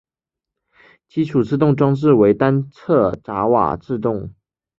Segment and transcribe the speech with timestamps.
[1.07, 4.33] 基础制动装置为单侧闸瓦制动。